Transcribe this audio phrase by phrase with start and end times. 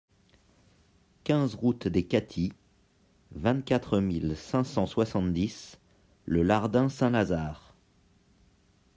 [1.23, 2.53] quinze route des Caties,
[3.33, 5.77] vingt-quatre mille cinq cent soixante-dix
[6.25, 7.75] Le Lardin-Saint-Lazare